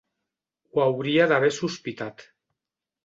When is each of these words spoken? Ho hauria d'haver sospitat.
Ho 0.77 0.81
hauria 0.85 1.27
d'haver 1.33 1.53
sospitat. 1.61 2.25